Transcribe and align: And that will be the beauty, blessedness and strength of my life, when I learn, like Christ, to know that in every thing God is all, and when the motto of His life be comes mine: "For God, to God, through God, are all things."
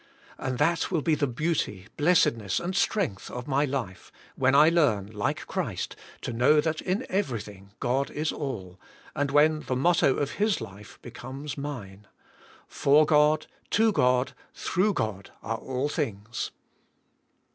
And 0.39 0.57
that 0.57 0.89
will 0.89 1.03
be 1.03 1.13
the 1.13 1.27
beauty, 1.27 1.85
blessedness 1.95 2.59
and 2.59 2.75
strength 2.75 3.29
of 3.29 3.47
my 3.47 3.65
life, 3.65 4.11
when 4.35 4.55
I 4.55 4.67
learn, 4.67 5.11
like 5.11 5.45
Christ, 5.45 5.95
to 6.21 6.33
know 6.33 6.59
that 6.59 6.81
in 6.81 7.05
every 7.07 7.39
thing 7.39 7.73
God 7.79 8.09
is 8.09 8.31
all, 8.31 8.79
and 9.15 9.29
when 9.29 9.59
the 9.59 9.75
motto 9.75 10.15
of 10.15 10.31
His 10.43 10.59
life 10.59 10.97
be 11.03 11.11
comes 11.11 11.55
mine: 11.55 12.07
"For 12.67 13.05
God, 13.05 13.45
to 13.69 13.91
God, 13.91 14.33
through 14.55 14.95
God, 14.95 15.33
are 15.43 15.57
all 15.59 15.87
things." 15.87 16.49